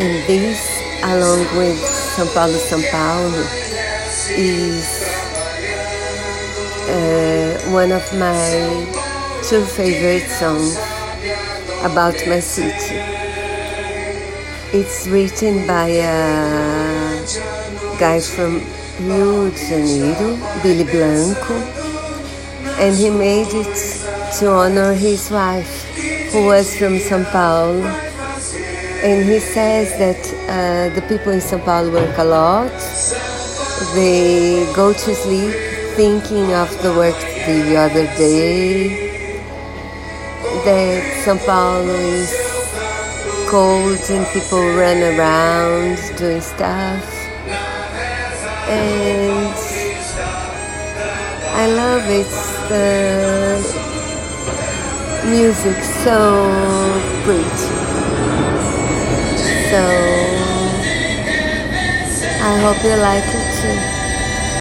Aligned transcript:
And 0.00 0.26
this, 0.26 0.80
along 1.04 1.40
with 1.58 1.76
São 2.16 2.26
Paulo, 2.32 2.56
São 2.56 2.80
Paulo, 2.90 3.44
is 4.30 5.04
uh, 6.88 7.70
one 7.70 7.92
of 7.92 8.02
my 8.14 8.86
two 9.42 9.62
favorite 9.62 10.26
songs 10.30 10.78
about 11.84 12.16
my 12.26 12.40
city. 12.40 12.96
It's 14.72 15.06
written 15.06 15.66
by 15.66 15.88
a 15.88 17.20
guy 17.98 18.20
from 18.20 18.62
Rio 19.06 19.50
de 19.50 19.58
Janeiro, 19.68 20.38
Billy 20.62 20.84
Blanco, 20.84 21.54
and 22.80 22.96
he 22.96 23.10
made 23.10 23.52
it 23.52 23.76
to 24.38 24.50
honor 24.50 24.94
his 24.94 25.30
wife, 25.30 25.84
who 26.32 26.46
was 26.46 26.74
from 26.74 26.96
São 26.96 27.30
Paulo. 27.30 28.09
And 29.02 29.24
he 29.24 29.40
says 29.40 29.96
that 29.96 30.20
uh, 30.44 30.94
the 30.94 31.00
people 31.08 31.32
in 31.32 31.40
São 31.40 31.64
Paulo 31.64 31.90
work 31.90 32.18
a 32.18 32.24
lot. 32.24 32.70
They 33.94 34.70
go 34.74 34.92
to 34.92 35.14
sleep 35.14 35.54
thinking 35.96 36.52
of 36.52 36.68
the 36.82 36.92
work 36.92 37.18
the 37.46 37.76
other 37.76 38.04
day. 38.18 39.08
That 40.66 41.24
São 41.24 41.38
Paulo 41.46 41.94
is 41.94 42.30
cold 43.48 43.98
and 44.10 44.26
people 44.34 44.60
run 44.76 45.02
around 45.02 45.96
doing 46.18 46.42
stuff. 46.42 47.02
And 48.68 49.54
I 51.56 51.66
love 51.72 52.04
it. 52.06 52.28
The 52.68 53.64
music 55.26 55.82
so. 56.04 57.09
So 59.70 59.76
I 62.42 62.58
hope 62.58 62.82
you 62.82 62.96
like 62.96 63.22
it 63.22 63.94
too. 63.94 63.99